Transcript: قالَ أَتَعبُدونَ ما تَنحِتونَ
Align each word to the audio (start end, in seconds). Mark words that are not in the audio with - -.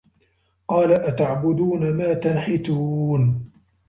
قالَ 0.67 0.91
أَتَعبُدونَ 0.91 1.91
ما 1.93 2.13
تَنحِتونَ 2.13 3.51